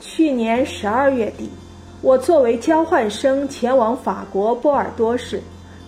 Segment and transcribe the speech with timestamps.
[0.00, 1.48] 去年十二月底，
[2.02, 5.40] 我作为交换生前往法国波尔多市，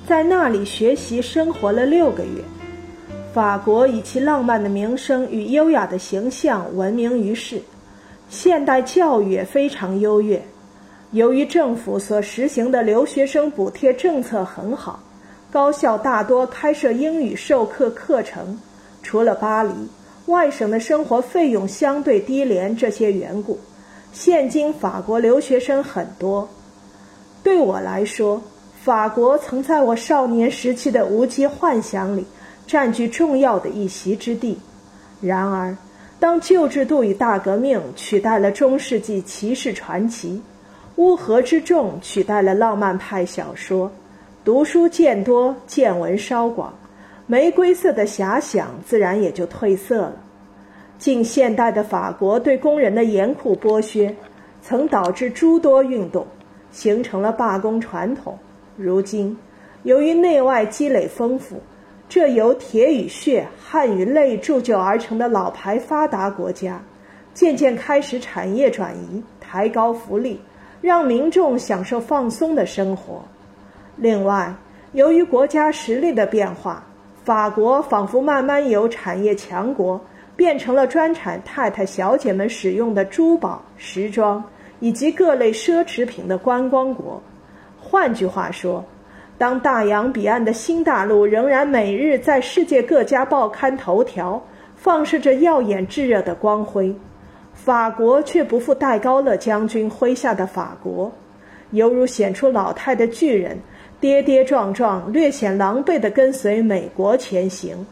[0.06, 2.42] 在那里学习生活了六个月。
[3.32, 7.60] 法国以其浪漫的名声与优雅的形象闻名于世，
[8.29, 10.43] 现代教育也非常优越。
[11.13, 15.01] 由于政府所实行的留学生补贴政策很好，
[15.51, 18.59] 高校大多开设英语授课课程。
[19.02, 19.70] 除了巴黎，
[20.27, 23.59] 外省的生活费用相对低廉，这些缘故。
[24.12, 26.49] 现今法国留学生很多，
[27.43, 28.43] 对我来说，
[28.83, 32.27] 法国曾在我少年时期的无稽幻想里
[32.66, 34.59] 占据重要的一席之地。
[35.21, 35.77] 然而，
[36.19, 40.43] 当旧制度与大革命取代了中世纪骑士传奇，
[40.97, 43.91] 乌合之众取代了浪漫派小说，
[44.45, 46.73] 读书见多，见闻稍广，
[47.27, 50.13] 玫瑰色的遐想自然也就褪色了。
[50.98, 54.12] 近现代的法国对工人的严酷剥削，
[54.61, 56.27] 曾导致诸多运动，
[56.73, 58.37] 形成了罢工传统。
[58.77, 59.38] 如今，
[59.85, 61.63] 由于内外积累丰富，
[62.09, 66.82] 这由铁与血、汗与泪铸就而成的老牌发达国家，
[67.32, 70.41] 渐渐开始产业转移，抬高福利，
[70.80, 73.22] 让民众享受放松的生活。
[73.96, 74.52] 另外，
[74.94, 76.84] 由于国家实力的变化，
[77.22, 80.00] 法国仿佛慢慢由产业强国。
[80.39, 84.42] 变成了专产太太、小姐们使用的珠宝、时装
[84.78, 87.20] 以及各类奢侈品的观光国。
[87.77, 88.84] 换句话说，
[89.36, 94.41] 当大洋彼岸的新大陆仍然每日在世界各家报刊头条
[94.77, 96.94] 放射着耀眼炙热的光辉，
[97.53, 101.11] 法国却不复戴高乐将军麾下的法国，
[101.72, 103.59] 犹如显出老态的巨人，
[103.98, 107.84] 跌跌撞撞、略显狼狈地跟随美国前行。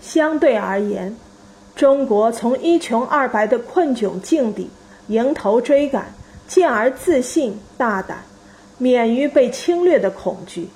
[0.00, 1.14] 相对而言，
[1.76, 4.70] 中国从一穷二白的困窘境地
[5.08, 6.12] 迎头追赶，
[6.46, 8.24] 进而自信大胆，
[8.78, 10.68] 免于被侵略的恐惧，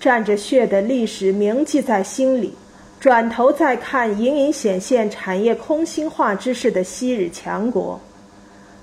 [0.00, 2.54] 蘸着血的历史铭记在心里。
[3.00, 8.00] 转头再看隐隐显现产业空心化之势的昔日强国，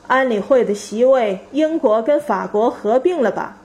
[0.08, 3.58] 安理会的席位，英国跟法国合并了吧？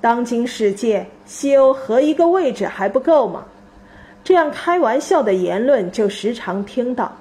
[0.00, 3.44] 当今世界，西欧合一个位置还不够吗？
[4.24, 7.16] 这样开玩笑的言论就时常听到。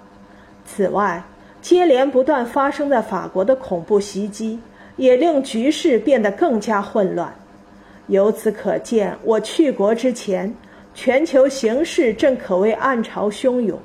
[0.66, 1.24] 此外，
[1.62, 4.60] 接连不断发生在法国的恐怖袭击，
[4.98, 7.34] 也令局势变得更加混乱。
[8.08, 10.54] 由此可见，我去国之前，
[10.94, 13.80] 全球形势正可谓暗潮汹涌。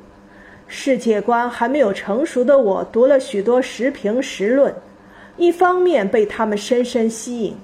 [0.66, 4.74] 世界观还没有成熟的我，读了许多时评时论，
[5.36, 7.56] 一方面被他们深深吸引，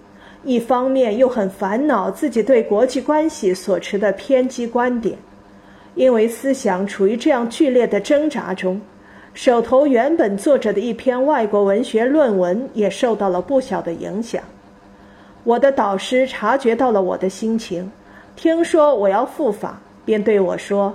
[0.44, 5.18] 一方面又很烦恼自己对国际关系所持的偏激观点。
[5.94, 8.80] 因为思想处于这样剧烈的挣扎中，
[9.34, 14.42] 手头原本做着的一篇外国文学论文也受到了不小的影响。
[15.44, 17.90] 我的导师察觉到了我的心情，
[18.36, 20.94] 听说我要赴法，便对我说：“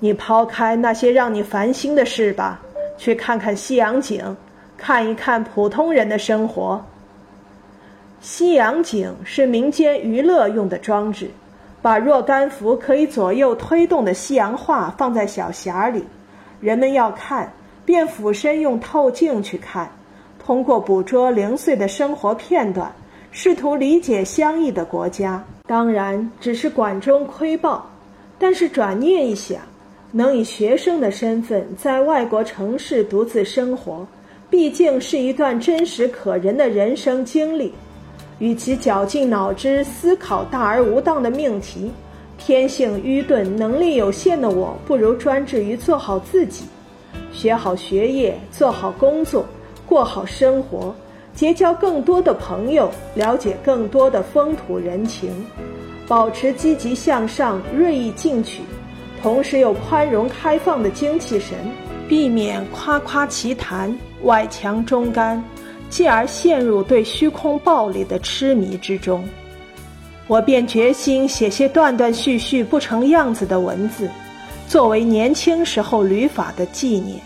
[0.00, 2.60] 你抛开那些让你烦心的事吧，
[2.96, 4.36] 去看看西洋景，
[4.76, 6.82] 看一看普通人的生活。
[8.20, 11.30] 西洋景是民间娱乐用的装置。”
[11.86, 16.02] 把若干幅可以左右推动的西洋画放在小匣里，
[16.60, 17.48] 人们要看，
[17.84, 19.88] 便俯身用透镜去看，
[20.36, 22.92] 通过捕捉零碎的生活片段，
[23.30, 25.40] 试图理解相异的国家。
[25.68, 27.88] 当然，只是管中窥豹。
[28.36, 29.60] 但是转念一想，
[30.10, 34.04] 能以学生的身份在外国城市独自生活，
[34.50, 37.72] 毕竟是一段真实可人的人生经历。
[38.38, 41.90] 与其绞尽脑汁思考大而无当的命题，
[42.36, 46.64] 天性愚钝、能力有限的我，不如专志于做好自己，
[47.32, 49.46] 学好学业，做好工作，
[49.86, 50.94] 过好生活，
[51.34, 55.30] 结交更多的朋友，了解更多的风土人情，
[56.06, 58.62] 保持积极向上、锐意进取，
[59.22, 61.56] 同时有宽容开放的精气神，
[62.06, 65.42] 避免夸夸其谈、外强中干。
[65.88, 69.24] 继而陷入对虚空暴力的痴迷之中，
[70.26, 74.10] 我便决心写些断断续续、不成样子的文字，
[74.68, 77.20] 作为年轻时候旅法的纪念。